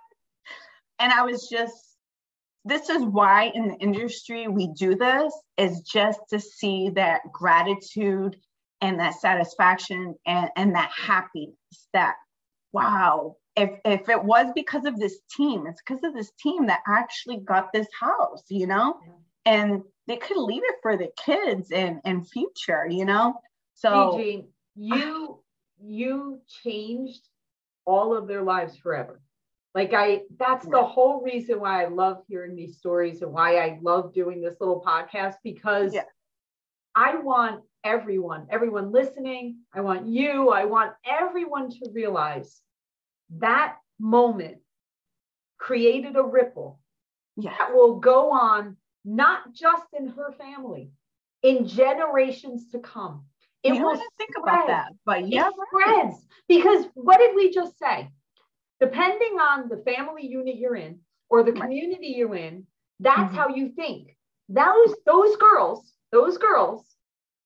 And 0.99 1.13
I 1.13 1.23
was 1.23 1.49
just, 1.49 1.97
this 2.65 2.91
is 2.91 3.03
why 3.03 3.51
in 3.55 3.69
the 3.69 3.77
industry 3.77 4.49
we 4.49 4.69
do 4.69 4.95
this, 4.95 5.33
is 5.57 5.81
just 5.81 6.21
to 6.31 6.39
see 6.39 6.91
that 6.91 7.23
gratitude 7.33 8.37
and 8.83 9.01
that 9.01 9.15
satisfaction 9.15 10.15
and, 10.27 10.51
and 10.57 10.75
that 10.75 10.91
happiness 10.95 11.57
that, 11.95 12.17
wow, 12.73 13.37
if, 13.57 13.71
if 13.85 14.09
it 14.09 14.23
was 14.23 14.47
because 14.55 14.85
of 14.85 14.99
this 14.99 15.19
team, 15.37 15.67
it's 15.67 15.81
because 15.87 16.05
of 16.05 16.15
this 16.15 16.31
team 16.43 16.67
that 16.67 16.81
actually 16.87 17.39
got 17.39 17.73
this 17.73 17.89
house, 17.99 18.45
you 18.49 18.67
know? 18.67 18.99
And 19.47 19.83
they 20.07 20.17
could 20.17 20.37
leave 20.37 20.63
it 20.65 20.77
for 20.83 20.97
the 20.97 21.09
kids 21.25 21.71
and, 21.73 22.01
and 22.05 22.29
future, 22.29 22.87
you 22.89 23.05
know? 23.07 23.41
So 23.75 24.19
you 24.77 25.40
you 25.83 26.41
changed 26.63 27.27
all 27.85 28.17
of 28.17 28.29
their 28.29 28.43
lives 28.43 28.77
forever. 28.77 29.21
Like 29.75 29.93
I 29.95 30.23
that's 30.37 30.67
the 30.67 30.83
whole 30.83 31.23
reason 31.23 31.61
why 31.61 31.85
I 31.85 31.89
love 31.89 32.23
hearing 32.29 32.57
these 32.57 32.79
stories 32.79 33.23
and 33.23 33.33
why 33.33 33.59
I 33.59 33.79
love 33.83 34.13
doing 34.13 34.41
this 34.41 34.57
little 34.61 34.83
podcast 34.85 35.35
because 35.45 35.95
yeah. 35.95 36.03
I 36.95 37.17
want 37.19 37.63
everyone, 37.85 38.49
everyone 38.51 38.91
listening, 38.91 39.59
I 39.73 39.81
want 39.81 40.09
you, 40.09 40.51
I 40.51 40.65
want 40.65 40.93
everyone 41.05 41.71
to 41.71 41.91
realize 41.93 42.61
that 43.39 43.77
moment 44.01 44.59
created 45.59 46.17
a 46.17 46.23
ripple 46.23 46.81
yeah. 47.37 47.55
that 47.57 47.73
will 47.73 48.01
go 48.01 48.33
on 48.33 48.77
not 49.05 49.53
just 49.55 49.87
in 49.97 50.09
her 50.09 50.33
family, 50.33 50.91
in 51.43 51.67
generations 51.67 52.71
to 52.73 52.81
come. 52.81 53.25
It 53.63 53.73
will 53.73 53.97
think 54.17 54.31
about 54.43 54.67
that, 54.69 54.93
but 55.05 55.29
yeah, 55.29 55.49
it 55.49 55.55
spreads 55.69 56.27
because 56.49 56.87
what 56.95 57.19
did 57.19 57.35
we 57.35 57.53
just 57.53 57.79
say? 57.79 58.11
Depending 58.81 59.39
on 59.39 59.69
the 59.69 59.83
family 59.85 60.27
unit 60.27 60.57
you're 60.57 60.77
in 60.77 61.01
or 61.29 61.43
the 61.43 61.53
community 61.53 62.15
you're 62.17 62.35
in, 62.35 62.67
that's 63.01 63.21
mm-hmm. 63.21 63.35
how 63.35 63.49
you 63.49 63.71
think. 63.71 64.17
Those 64.49 64.95
those 65.05 65.37
girls, 65.37 65.93
those 66.11 66.39
girls 66.39 66.85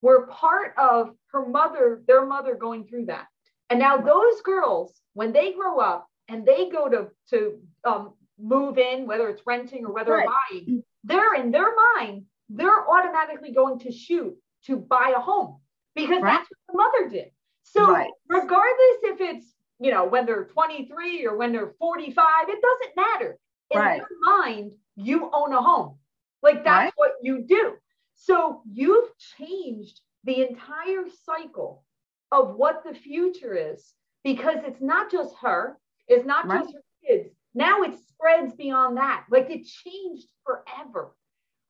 were 0.02 0.26
part 0.28 0.74
of 0.78 1.10
her 1.32 1.46
mother, 1.46 2.02
their 2.06 2.24
mother 2.24 2.54
going 2.54 2.86
through 2.86 3.06
that. 3.06 3.26
And 3.70 3.80
now 3.80 3.96
those 3.96 4.40
girls, 4.42 4.94
when 5.14 5.32
they 5.32 5.52
grow 5.52 5.80
up 5.80 6.06
and 6.28 6.46
they 6.46 6.70
go 6.70 6.88
to 6.88 7.08
to 7.30 7.58
um, 7.84 8.14
move 8.38 8.78
in, 8.78 9.06
whether 9.06 9.28
it's 9.28 9.42
renting 9.46 9.84
or 9.84 9.92
whether 9.92 10.12
right. 10.12 10.28
buying, 10.50 10.84
they're 11.02 11.34
in 11.34 11.50
their 11.50 11.74
mind, 11.96 12.26
they're 12.48 12.88
automatically 12.88 13.52
going 13.52 13.80
to 13.80 13.90
shoot 13.90 14.36
to 14.66 14.76
buy 14.76 15.12
a 15.16 15.20
home 15.20 15.58
because 15.94 16.22
right. 16.22 16.38
that's 16.38 16.48
what 16.50 16.58
the 16.68 16.76
mother 16.76 17.10
did. 17.10 17.30
So 17.62 17.90
right. 17.90 18.10
regardless 18.28 18.98
if 19.02 19.20
it's 19.20 19.46
you 19.80 19.90
know 19.90 20.04
when 20.04 20.26
they're 20.26 20.44
23 20.44 21.26
or 21.26 21.36
when 21.36 21.52
they're 21.52 21.74
45, 21.78 22.48
it 22.48 22.62
doesn't 22.62 22.96
matter. 22.96 23.38
In 23.70 23.80
right. 23.80 24.00
their 24.00 24.08
mind, 24.20 24.72
you 24.96 25.30
own 25.32 25.52
a 25.52 25.60
home. 25.60 25.96
Like 26.42 26.64
that's 26.64 26.92
what 26.96 27.12
you 27.22 27.44
do. 27.46 27.74
So 28.14 28.62
you've 28.70 29.08
changed 29.38 30.00
the 30.24 30.46
entire 30.48 31.04
cycle 31.24 31.84
of 32.30 32.56
what 32.56 32.82
the 32.84 32.94
future 32.94 33.54
is 33.54 33.94
because 34.22 34.58
it's 34.64 34.80
not 34.80 35.10
just 35.10 35.34
her, 35.40 35.78
it's 36.08 36.26
not 36.26 36.48
just 36.48 36.74
her 36.74 36.82
kids. 37.06 37.30
Now 37.54 37.82
it 37.82 37.94
spreads 38.08 38.54
beyond 38.54 38.96
that. 38.96 39.24
Like 39.30 39.50
it 39.50 39.66
changed 39.66 40.26
forever. 40.44 41.14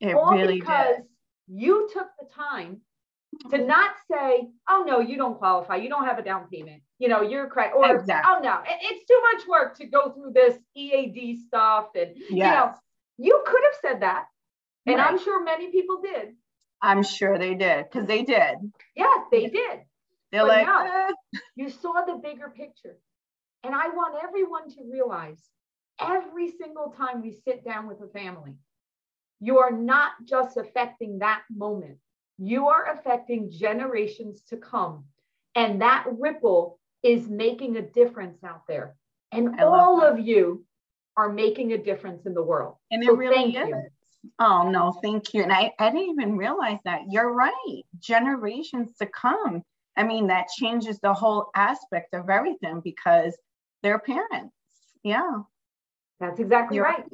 It 0.01 0.15
All 0.15 0.33
really 0.33 0.61
because 0.61 0.97
did. 0.97 1.07
you 1.49 1.89
took 1.93 2.09
the 2.19 2.27
time 2.35 2.81
to 3.51 3.59
not 3.59 3.93
say, 4.11 4.49
oh 4.69 4.85
no, 4.87 5.01
you 5.01 5.17
don't 5.17 5.39
qualify, 5.39 5.77
you 5.77 5.89
don't 5.89 6.07
have 6.07 6.19
a 6.19 6.23
down 6.23 6.49
payment, 6.51 6.83
you 6.99 7.09
know, 7.09 7.23
you're 7.23 7.49
correct, 7.49 7.75
or 7.77 7.97
exactly. 7.97 8.31
oh 8.33 8.41
no, 8.41 8.59
it's 8.67 9.07
too 9.07 9.21
much 9.33 9.47
work 9.49 9.77
to 9.79 9.87
go 9.87 10.11
through 10.13 10.33
this 10.33 10.57
EAD 10.77 11.39
stuff, 11.47 11.89
and 11.95 12.13
yes. 12.17 12.31
you 12.31 12.39
know, 12.39 12.75
you 13.19 13.43
could 13.47 13.63
have 13.65 13.81
said 13.81 14.03
that, 14.03 14.27
and 14.87 14.97
right. 14.97 15.07
I'm 15.07 15.19
sure 15.19 15.43
many 15.43 15.71
people 15.71 16.01
did. 16.03 16.35
I'm 16.83 17.03
sure 17.03 17.39
they 17.39 17.55
did 17.55 17.87
because 17.91 18.07
they 18.07 18.23
did. 18.23 18.57
Yes, 18.95 19.21
they 19.31 19.47
did. 19.47 19.81
They're 20.33 20.43
but 20.43 20.49
like, 20.49 20.67
no, 20.67 21.09
eh. 21.09 21.39
you 21.57 21.71
saw 21.71 22.05
the 22.05 22.21
bigger 22.23 22.53
picture. 22.55 22.99
And 23.63 23.75
I 23.75 23.89
want 23.89 24.17
everyone 24.23 24.69
to 24.71 24.83
realize 24.91 25.43
every 25.99 26.51
single 26.51 26.93
time 26.97 27.23
we 27.23 27.33
sit 27.33 27.65
down 27.65 27.87
with 27.87 28.01
a 28.03 28.09
family, 28.09 28.57
you 29.41 29.59
are 29.59 29.71
not 29.71 30.13
just 30.25 30.57
affecting 30.57 31.21
that 31.21 31.43
moment, 31.55 31.99
you 32.39 32.69
are 32.69 32.93
affecting 32.93 33.51
generations 33.51 34.43
to 34.49 34.57
come. 34.57 35.05
And 35.55 35.81
that 35.83 36.07
ripple 36.19 36.79
is 37.03 37.29
making 37.29 37.77
a 37.77 37.83
difference 37.83 38.43
out 38.43 38.63
there. 38.67 38.97
And 39.33 39.61
all 39.61 40.03
of 40.03 40.19
you 40.19 40.65
are 41.17 41.33
making 41.33 41.73
a 41.73 41.79
difference 41.79 42.27
in 42.27 42.35
the 42.35 42.43
world. 42.43 42.77
And 42.91 43.03
it 43.03 43.07
so 43.07 43.15
really 43.15 43.57
is. 43.57 43.69
You. 43.69 43.83
Oh, 44.39 44.69
no, 44.69 44.99
thank 45.03 45.35
you. 45.35 45.43
And 45.43 45.53
I, 45.53 45.73
I 45.79 45.91
didn't 45.91 46.11
even 46.11 46.37
realize 46.37 46.79
that. 46.85 47.03
You're 47.11 47.33
right. 47.33 47.83
Generations 47.99 48.95
to 49.01 49.07
come. 49.07 49.63
I 49.97 50.03
mean, 50.03 50.29
that 50.29 50.49
changes 50.49 50.99
the 51.01 51.13
whole 51.13 51.51
aspect 51.55 52.15
of 52.15 52.31
everything 52.31 52.81
because 52.83 53.37
they're 53.83 53.99
parents. 53.99 54.55
Yeah. 55.03 55.43
That's 56.21 56.41
exactly 56.41 56.77
You're 56.77 56.87
right. 56.87 57.05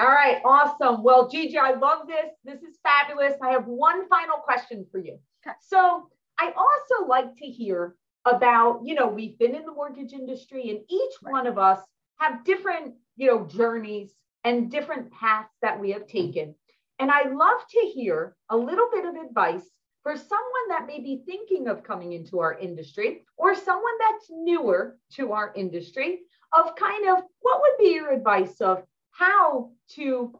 All 0.00 0.06
right, 0.06 0.40
awesome. 0.46 1.02
Well, 1.02 1.28
Gigi, 1.28 1.58
I 1.58 1.72
love 1.72 2.06
this. 2.06 2.30
This 2.42 2.62
is 2.62 2.78
fabulous. 2.82 3.34
I 3.42 3.50
have 3.50 3.66
one 3.66 4.08
final 4.08 4.38
question 4.38 4.86
for 4.90 4.98
you. 4.98 5.18
Okay. 5.46 5.54
So, 5.60 6.08
I 6.38 6.52
also 6.56 7.06
like 7.06 7.36
to 7.36 7.44
hear 7.44 7.96
about, 8.24 8.80
you 8.82 8.94
know, 8.94 9.08
we've 9.08 9.38
been 9.38 9.54
in 9.54 9.66
the 9.66 9.72
mortgage 9.72 10.14
industry 10.14 10.70
and 10.70 10.80
each 10.88 11.12
right. 11.22 11.32
one 11.32 11.46
of 11.46 11.58
us 11.58 11.80
have 12.18 12.46
different, 12.46 12.94
you 13.16 13.26
know, 13.26 13.44
journeys 13.44 14.14
and 14.42 14.70
different 14.70 15.12
paths 15.12 15.52
that 15.60 15.78
we 15.78 15.90
have 15.90 16.06
taken. 16.06 16.54
And 16.98 17.10
I 17.10 17.24
love 17.24 17.60
to 17.72 17.80
hear 17.80 18.34
a 18.48 18.56
little 18.56 18.88
bit 18.90 19.04
of 19.04 19.16
advice 19.16 19.68
for 20.02 20.16
someone 20.16 20.68
that 20.70 20.86
may 20.86 21.00
be 21.00 21.22
thinking 21.26 21.68
of 21.68 21.82
coming 21.82 22.14
into 22.14 22.38
our 22.38 22.58
industry 22.58 23.22
or 23.36 23.54
someone 23.54 23.98
that's 23.98 24.30
newer 24.30 24.96
to 25.16 25.32
our 25.32 25.52
industry 25.54 26.20
of 26.54 26.74
kind 26.76 27.06
of 27.08 27.22
what 27.40 27.60
would 27.60 27.78
be 27.78 27.92
your 27.92 28.12
advice 28.12 28.62
of 28.62 28.82
how 29.10 29.70
to 29.94 30.38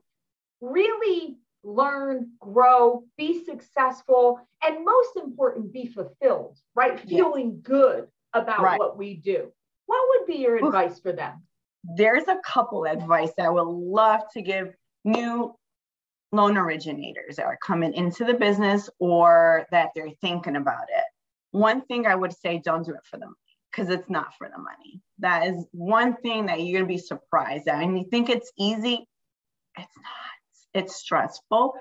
really 0.61 1.37
learn, 1.63 2.31
grow, 2.39 3.05
be 3.17 3.45
successful, 3.45 4.41
and 4.65 4.85
most 4.85 5.17
important, 5.17 5.73
be 5.73 5.87
fulfilled, 5.87 6.59
right? 6.75 6.99
Feeling 7.01 7.61
good 7.63 8.09
about 8.33 8.63
right. 8.63 8.79
what 8.79 8.97
we 8.97 9.15
do. 9.15 9.53
What 9.87 10.07
would 10.09 10.27
be 10.27 10.41
your 10.41 10.57
advice 10.57 11.01
for 11.01 11.13
them? 11.13 11.43
There's 11.85 12.29
a 12.29 12.39
couple 12.45 12.87
advice 12.87 13.33
that 13.37 13.47
I 13.47 13.51
would 13.51 13.63
love 13.63 14.21
to 14.35 14.43
give 14.43 14.75
new 15.05 15.55
loan 16.33 16.57
originators 16.57 17.37
that 17.37 17.47
are 17.47 17.59
coming 17.65 17.93
into 17.95 18.25
the 18.25 18.35
business 18.35 18.89
or 18.99 19.67
that 19.71 19.91
they're 19.95 20.13
thinking 20.21 20.57
about 20.57 20.85
it. 20.89 21.05
One 21.51 21.81
thing 21.83 22.07
I 22.07 22.15
would 22.15 22.33
say, 22.33 22.59
don't 22.59 22.87
do 22.87 22.93
it 22.93 23.05
for 23.05 23.19
the 23.19 23.27
money 23.27 23.35
because 23.71 23.91
it's 23.91 24.09
not 24.11 24.35
for 24.37 24.49
the 24.49 24.59
money. 24.59 25.01
That 25.19 25.47
is 25.47 25.67
one 25.73 26.17
thing 26.17 26.47
that 26.47 26.61
you're 26.61 26.81
going 26.81 26.89
to 26.89 26.95
be 26.95 26.99
surprised 26.99 27.69
at. 27.69 27.83
And 27.83 27.99
you 27.99 28.05
think 28.11 28.29
it's 28.29 28.53
easy, 28.59 29.07
it's 29.79 29.97
not. 29.97 30.83
It's 30.83 30.97
stressful, 30.97 31.75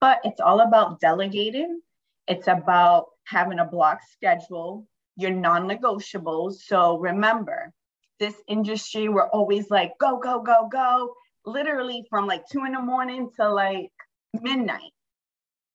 but 0.00 0.20
it's 0.24 0.40
all 0.40 0.60
about 0.60 1.00
delegating. 1.00 1.80
It's 2.28 2.46
about 2.46 3.06
having 3.24 3.58
a 3.58 3.64
block 3.64 4.00
schedule, 4.12 4.86
your 5.16 5.30
non 5.30 5.68
negotiables. 5.68 6.56
So 6.66 6.98
remember, 6.98 7.72
this 8.20 8.34
industry, 8.48 9.08
we're 9.08 9.28
always 9.28 9.70
like, 9.70 9.92
go, 9.98 10.18
go, 10.18 10.42
go, 10.42 10.68
go 10.70 11.14
literally 11.46 12.06
from 12.08 12.26
like 12.26 12.44
two 12.50 12.64
in 12.64 12.72
the 12.72 12.80
morning 12.80 13.30
to 13.36 13.50
like 13.50 13.92
midnight. 14.34 14.92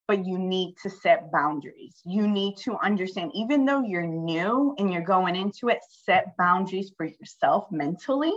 But 0.09 0.25
you 0.25 0.39
need 0.39 0.73
to 0.81 0.89
set 0.89 1.31
boundaries. 1.31 2.01
You 2.03 2.27
need 2.27 2.57
to 2.63 2.75
understand, 2.79 3.29
even 3.35 3.63
though 3.63 3.83
you're 3.83 4.07
new 4.07 4.73
and 4.79 4.91
you're 4.91 5.03
going 5.03 5.35
into 5.35 5.69
it, 5.69 5.81
set 5.87 6.35
boundaries 6.35 6.91
for 6.97 7.05
yourself 7.05 7.67
mentally, 7.71 8.33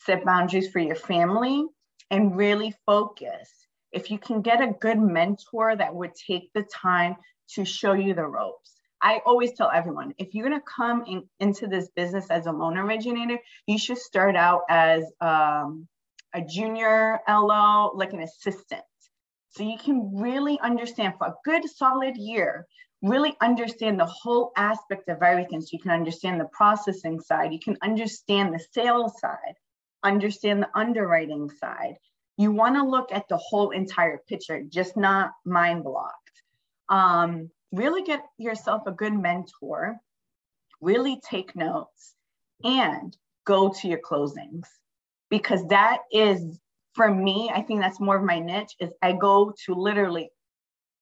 set 0.00 0.22
boundaries 0.22 0.68
for 0.68 0.80
your 0.80 0.96
family, 0.96 1.64
and 2.10 2.36
really 2.36 2.74
focus. 2.84 3.48
If 3.90 4.10
you 4.10 4.18
can 4.18 4.42
get 4.42 4.60
a 4.60 4.74
good 4.80 4.98
mentor 4.98 5.74
that 5.74 5.94
would 5.94 6.14
take 6.14 6.52
the 6.52 6.64
time 6.64 7.16
to 7.54 7.64
show 7.64 7.94
you 7.94 8.12
the 8.12 8.26
ropes. 8.26 8.74
I 9.00 9.22
always 9.24 9.54
tell 9.54 9.70
everyone 9.70 10.12
if 10.18 10.34
you're 10.34 10.46
going 10.46 10.60
to 10.60 10.66
come 10.66 11.04
in, 11.06 11.24
into 11.40 11.68
this 11.68 11.88
business 11.96 12.26
as 12.28 12.44
a 12.44 12.52
loan 12.52 12.76
originator, 12.76 13.38
you 13.66 13.78
should 13.78 13.96
start 13.96 14.36
out 14.36 14.64
as 14.68 15.04
um, 15.22 15.88
a 16.34 16.42
junior 16.42 17.20
LO, 17.26 17.92
like 17.94 18.12
an 18.12 18.20
assistant. 18.20 18.82
So 19.58 19.64
you 19.64 19.76
can 19.76 20.16
really 20.16 20.56
understand 20.60 21.14
for 21.18 21.26
a 21.26 21.34
good 21.44 21.68
solid 21.68 22.16
year, 22.16 22.64
really 23.02 23.36
understand 23.40 23.98
the 23.98 24.06
whole 24.06 24.52
aspect 24.56 25.08
of 25.08 25.20
everything. 25.20 25.60
So 25.60 25.70
you 25.72 25.80
can 25.80 25.90
understand 25.90 26.40
the 26.40 26.48
processing 26.52 27.18
side, 27.18 27.52
you 27.52 27.58
can 27.58 27.76
understand 27.82 28.54
the 28.54 28.64
sales 28.72 29.18
side, 29.18 29.56
understand 30.04 30.62
the 30.62 30.68
underwriting 30.78 31.50
side. 31.50 31.96
You 32.36 32.52
want 32.52 32.76
to 32.76 32.84
look 32.84 33.10
at 33.10 33.26
the 33.28 33.36
whole 33.36 33.70
entire 33.70 34.18
picture, 34.28 34.62
just 34.62 34.96
not 34.96 35.32
mind 35.44 35.82
blocked. 35.82 36.14
Um, 36.88 37.50
really 37.72 38.04
get 38.04 38.24
yourself 38.38 38.82
a 38.86 38.92
good 38.92 39.12
mentor, 39.12 39.96
really 40.80 41.20
take 41.28 41.56
notes, 41.56 42.14
and 42.62 43.16
go 43.44 43.70
to 43.70 43.88
your 43.88 43.98
closings 43.98 44.68
because 45.30 45.66
that 45.66 45.98
is 46.12 46.60
for 46.98 47.14
me 47.14 47.50
i 47.54 47.62
think 47.62 47.80
that's 47.80 48.00
more 48.00 48.16
of 48.16 48.24
my 48.24 48.38
niche 48.40 48.74
is 48.80 48.90
i 49.02 49.12
go 49.12 49.52
to 49.64 49.74
literally 49.74 50.28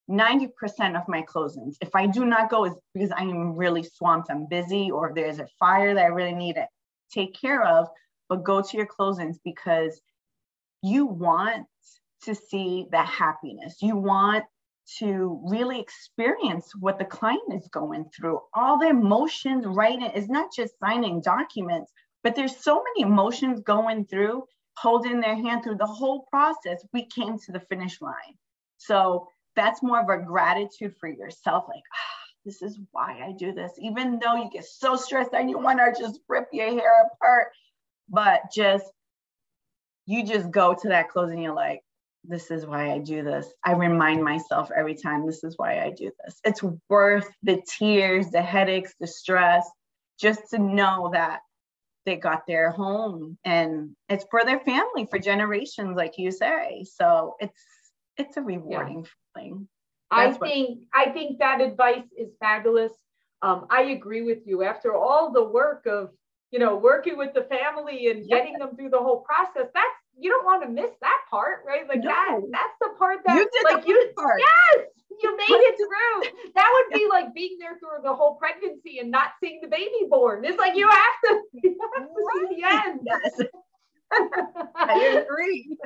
90% 0.08 0.52
of 0.94 1.02
my 1.08 1.22
closings. 1.22 1.74
If 1.80 1.92
i 1.96 2.06
do 2.06 2.24
not 2.24 2.50
go 2.50 2.66
is 2.66 2.74
because 2.94 3.10
i 3.10 3.22
am 3.22 3.56
really 3.56 3.82
swamped 3.82 4.30
i'm 4.30 4.46
busy 4.58 4.90
or 4.96 5.12
there's 5.14 5.40
a 5.40 5.48
fire 5.58 5.94
that 5.94 6.04
i 6.04 6.18
really 6.18 6.38
need 6.44 6.56
to 6.60 6.66
take 7.12 7.32
care 7.44 7.62
of 7.64 7.88
but 8.28 8.44
go 8.44 8.60
to 8.60 8.76
your 8.76 8.86
closings 8.86 9.36
because 9.44 10.00
you 10.82 11.06
want 11.06 11.66
to 12.22 12.34
see 12.34 12.86
that 12.90 13.08
happiness. 13.08 13.76
You 13.80 13.96
want 13.96 14.44
to 14.98 15.40
really 15.48 15.80
experience 15.80 16.72
what 16.78 16.98
the 16.98 17.04
client 17.04 17.52
is 17.52 17.68
going 17.68 18.04
through. 18.14 18.40
All 18.54 18.78
the 18.78 18.88
emotions 18.88 19.64
right 19.66 19.98
it's 20.14 20.28
not 20.28 20.48
just 20.54 20.78
signing 20.78 21.20
documents 21.20 21.90
but 22.26 22.34
there's 22.34 22.56
so 22.56 22.82
many 22.82 23.08
emotions 23.08 23.60
going 23.60 24.04
through, 24.04 24.42
holding 24.76 25.20
their 25.20 25.34
hand 25.34 25.62
through 25.62 25.76
the 25.76 25.86
whole 25.86 26.26
process. 26.30 26.84
We 26.92 27.06
came 27.06 27.38
to 27.38 27.52
the 27.52 27.60
finish 27.60 28.00
line. 28.00 28.36
So 28.78 29.28
that's 29.54 29.82
more 29.82 30.00
of 30.00 30.08
a 30.08 30.22
gratitude 30.22 30.94
for 31.00 31.08
yourself. 31.08 31.64
Like, 31.68 31.82
ah, 31.92 32.16
this 32.44 32.62
is 32.62 32.78
why 32.92 33.20
I 33.24 33.32
do 33.32 33.52
this. 33.52 33.72
Even 33.80 34.18
though 34.18 34.36
you 34.36 34.50
get 34.52 34.64
so 34.64 34.96
stressed 34.96 35.32
and 35.32 35.50
you 35.50 35.58
want 35.58 35.78
to 35.78 36.00
just 36.00 36.20
rip 36.28 36.48
your 36.52 36.70
hair 36.70 36.92
apart, 37.12 37.48
but 38.08 38.42
just 38.54 38.84
you 40.06 40.24
just 40.24 40.50
go 40.50 40.74
to 40.74 40.88
that 40.88 41.10
closing, 41.10 41.42
you're 41.42 41.54
like, 41.54 41.82
this 42.28 42.50
is 42.50 42.66
why 42.66 42.92
I 42.92 42.98
do 42.98 43.22
this. 43.22 43.46
I 43.64 43.72
remind 43.72 44.22
myself 44.22 44.70
every 44.76 44.94
time 44.94 45.26
this 45.26 45.44
is 45.44 45.56
why 45.56 45.80
I 45.80 45.90
do 45.90 46.10
this. 46.24 46.40
It's 46.44 46.62
worth 46.88 47.28
the 47.42 47.62
tears, 47.78 48.30
the 48.30 48.42
headaches, 48.42 48.94
the 49.00 49.06
stress, 49.06 49.68
just 50.18 50.50
to 50.50 50.58
know 50.58 51.10
that 51.12 51.40
they 52.06 52.16
got 52.16 52.46
their 52.46 52.70
home 52.70 53.36
and 53.44 53.90
it's 54.08 54.24
for 54.30 54.44
their 54.44 54.60
family 54.60 55.06
for 55.10 55.18
generations 55.18 55.96
like 55.96 56.16
you 56.16 56.30
say 56.30 56.84
so 56.84 57.34
it's 57.40 57.60
it's 58.16 58.36
a 58.36 58.42
rewarding 58.42 59.04
yeah. 59.04 59.42
feeling 59.42 59.68
That's 60.10 60.36
i 60.36 60.48
think 60.48 60.78
what- 60.92 61.08
i 61.08 61.10
think 61.10 61.38
that 61.40 61.60
advice 61.60 62.06
is 62.16 62.30
fabulous 62.40 62.92
um, 63.42 63.66
i 63.70 63.82
agree 63.82 64.22
with 64.22 64.46
you 64.46 64.62
after 64.62 64.94
all 64.94 65.32
the 65.32 65.44
work 65.44 65.84
of 65.86 66.10
you 66.52 66.58
know 66.58 66.76
working 66.76 67.18
with 67.18 67.34
the 67.34 67.42
family 67.42 68.08
and 68.08 68.24
yeah. 68.26 68.38
getting 68.38 68.58
them 68.58 68.76
through 68.76 68.90
the 68.90 68.98
whole 68.98 69.20
process 69.20 69.68
that's 69.74 69.96
you 70.18 70.30
don't 70.30 70.44
want 70.44 70.62
to 70.62 70.68
miss 70.68 70.90
that 71.02 71.20
part 71.28 71.58
right 71.66 71.86
like 71.88 72.02
no. 72.02 72.08
that 72.08 72.40
that's 72.50 72.76
the 72.80 72.90
part 72.98 73.18
that 73.26 73.36
you 73.36 73.50
did 73.52 73.74
like 73.74 73.86
you 73.86 74.12
part. 74.16 74.40
yes 74.40 74.86
you 75.26 75.36
made 75.36 75.46
it 75.48 75.76
through. 75.76 76.50
That 76.54 76.70
would 76.72 76.98
be 76.98 77.06
like 77.08 77.34
being 77.34 77.56
there 77.58 77.78
through 77.78 78.02
the 78.02 78.14
whole 78.14 78.36
pregnancy 78.36 78.98
and 78.98 79.10
not 79.10 79.30
seeing 79.42 79.60
the 79.62 79.68
baby 79.68 80.06
born. 80.08 80.44
It's 80.44 80.58
like 80.58 80.76
you 80.76 80.88
have 80.88 81.14
to, 81.26 81.40
you 81.62 81.78
have 81.96 82.06
to 82.06 82.48
see 82.48 82.56
the 82.56 82.68
end. 82.68 83.00
Yes. 83.04 83.48
I 84.76 85.24
agree. 85.26 85.76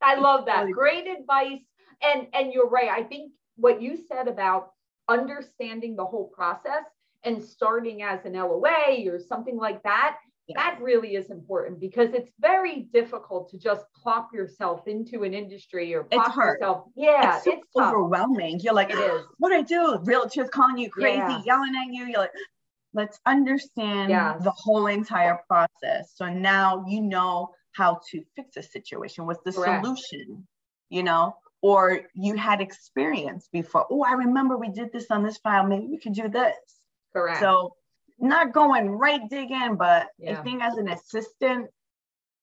I 0.00 0.14
love 0.14 0.46
that. 0.46 0.70
Great 0.70 1.06
advice. 1.06 1.60
And 2.02 2.28
and 2.32 2.52
you're 2.52 2.68
right. 2.68 2.88
I 2.88 3.02
think 3.02 3.32
what 3.56 3.82
you 3.82 3.96
said 4.08 4.28
about 4.28 4.72
understanding 5.08 5.96
the 5.96 6.04
whole 6.04 6.28
process 6.34 6.84
and 7.24 7.42
starting 7.42 8.02
as 8.02 8.24
an 8.24 8.34
LOA 8.34 9.06
or 9.08 9.18
something 9.18 9.56
like 9.56 9.82
that 9.82 10.16
that 10.54 10.78
really 10.80 11.14
is 11.14 11.30
important 11.30 11.80
because 11.80 12.12
it's 12.12 12.30
very 12.38 12.88
difficult 12.92 13.48
to 13.50 13.58
just 13.58 13.84
plop 13.94 14.28
yourself 14.34 14.86
into 14.86 15.22
an 15.22 15.32
industry 15.32 15.94
or 15.94 16.04
plop 16.04 16.36
yourself. 16.36 16.84
Yeah, 16.94 17.38
it's, 17.38 17.46
it's 17.46 17.66
overwhelming. 17.76 18.60
You're 18.60 18.74
like, 18.74 18.90
it 18.90 18.98
is. 18.98 19.24
What 19.38 19.50
do 19.50 19.54
I 19.56 19.62
do? 19.62 19.98
Realtors 20.04 20.50
calling 20.50 20.76
you 20.78 20.90
crazy, 20.90 21.16
yeah. 21.18 21.42
yelling 21.46 21.74
at 21.76 21.92
you. 21.92 22.04
You're 22.06 22.20
like, 22.20 22.32
let's 22.92 23.18
understand 23.24 24.10
yes. 24.10 24.42
the 24.44 24.50
whole 24.50 24.86
entire 24.86 25.40
process. 25.48 26.12
So 26.14 26.28
now 26.28 26.84
you 26.86 27.00
know 27.00 27.50
how 27.72 28.00
to 28.10 28.22
fix 28.36 28.56
a 28.56 28.62
situation. 28.62 29.26
What's 29.26 29.42
the 29.44 29.52
Correct. 29.52 29.84
solution? 29.84 30.46
You 30.90 31.02
know, 31.02 31.36
or 31.62 32.02
you 32.14 32.36
had 32.36 32.60
experience 32.60 33.48
before. 33.50 33.86
Oh, 33.90 34.04
I 34.04 34.12
remember 34.12 34.58
we 34.58 34.68
did 34.68 34.92
this 34.92 35.06
on 35.10 35.22
this 35.22 35.38
file. 35.38 35.66
Maybe 35.66 35.86
we 35.86 35.98
could 35.98 36.12
do 36.12 36.28
this. 36.28 36.56
Correct. 37.14 37.40
So 37.40 37.74
not 38.18 38.52
going 38.52 38.90
right 38.90 39.20
dig 39.28 39.50
in, 39.50 39.76
but 39.76 40.08
yeah. 40.18 40.38
I 40.38 40.42
think 40.42 40.62
as 40.62 40.76
an 40.76 40.88
assistant, 40.88 41.68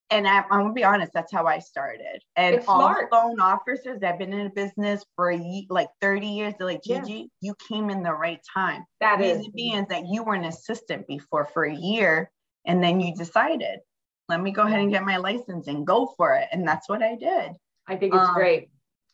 and 0.10 0.28
I, 0.28 0.40
am 0.40 0.44
gonna 0.50 0.74
be 0.74 0.84
honest, 0.84 1.12
that's 1.14 1.32
how 1.32 1.46
I 1.46 1.60
started. 1.60 2.22
And 2.36 2.56
it's 2.56 2.68
all 2.68 2.82
smart. 2.82 3.12
loan 3.12 3.40
officers 3.40 4.00
that 4.02 4.08
have 4.08 4.20
been 4.20 4.34
in 4.34 4.48
a 4.48 4.50
business 4.50 5.06
for 5.16 5.32
a, 5.32 5.66
like 5.70 5.88
30 6.02 6.28
years, 6.28 6.54
they're 6.58 6.68
like, 6.68 6.84
Gigi, 6.84 7.14
yeah. 7.14 7.26
you 7.40 7.56
came 7.68 7.90
in 7.90 8.04
the 8.04 8.14
right 8.14 8.42
time. 8.54 8.84
That 9.00 9.22
is 9.22 9.48
being 9.50 9.86
that 9.90 10.08
you 10.08 10.24
were 10.24 10.36
an 10.36 10.46
assistant 10.46 11.08
before 11.08 11.46
for 11.46 11.64
a 11.64 11.74
year, 11.74 12.30
and 12.66 12.84
then 12.84 13.00
you 13.00 13.16
decided, 13.16 13.80
let 14.28 14.42
me 14.42 14.52
go 14.52 14.64
ahead 14.64 14.80
and 14.80 14.92
get 14.92 15.04
my 15.04 15.18
license 15.18 15.68
and 15.68 15.88
go 15.88 16.14
for 16.18 16.36
it. 16.36 16.48
And 16.52 16.68
that's 16.68 16.88
what 16.88 17.02
I 17.02 17.16
did. 17.16 17.52
I 17.88 17.96
think 17.96 18.14
it's 18.14 18.30
um, 18.30 18.34
great. 18.34 18.70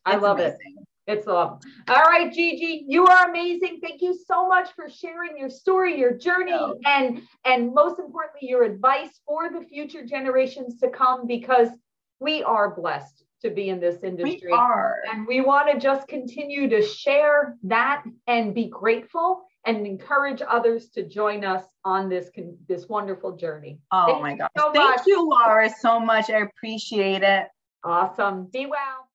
I 0.06 0.16
love 0.18 0.40
amazing. 0.40 0.76
it. 0.78 0.88
It's 1.08 1.26
love. 1.26 1.62
All 1.88 2.04
right, 2.04 2.32
Gigi, 2.32 2.84
you 2.88 3.08
are 3.08 3.30
amazing. 3.30 3.80
Thank 3.82 4.02
you 4.02 4.18
so 4.28 4.46
much 4.46 4.70
for 4.76 4.90
sharing 4.90 5.38
your 5.38 5.50
story, 5.50 5.98
your 5.98 6.12
journey, 6.18 6.60
and 6.86 7.22
and 7.46 7.74
most 7.74 7.98
importantly, 7.98 8.50
your 8.50 8.64
advice 8.64 9.22
for 9.26 9.50
the 9.50 9.62
future 9.62 10.06
generations 10.06 10.78
to 10.82 10.90
come 10.90 11.26
because 11.26 11.70
we 12.20 12.44
are 12.44 12.76
blessed 12.76 13.24
to 13.42 13.50
be 13.50 13.70
in 13.70 13.80
this 13.80 14.04
industry. 14.04 14.50
We 14.52 14.52
are. 14.52 14.96
And 15.10 15.26
we 15.26 15.40
want 15.40 15.72
to 15.72 15.80
just 15.80 16.10
continue 16.10 16.68
to 16.70 16.82
share 16.82 17.56
that 17.64 18.04
and 18.26 18.54
be 18.54 18.66
grateful 18.68 19.44
and 19.66 19.86
encourage 19.86 20.42
others 20.48 20.90
to 20.90 21.08
join 21.08 21.46
us 21.46 21.64
on 21.86 22.10
this 22.10 22.30
this 22.68 22.88
wonderful 22.90 23.38
journey. 23.38 23.80
Oh 23.92 24.08
Thank 24.08 24.22
my 24.22 24.36
gosh. 24.36 24.50
So 24.58 24.74
Thank 24.74 24.98
much. 24.98 25.08
you, 25.08 25.30
Laura, 25.30 25.70
so 25.80 26.02
much. 26.02 26.30
I 26.30 26.40
appreciate 26.40 27.24
it. 27.24 27.48
Awesome. 27.84 28.50
Be 28.52 28.66
well. 28.66 29.06